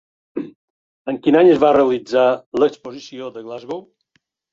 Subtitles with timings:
[1.11, 2.23] En quin any es va realitzar
[2.61, 3.85] l'exposició de Glasgow?